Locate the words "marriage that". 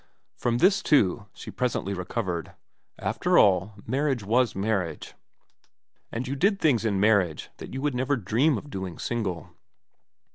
6.99-7.71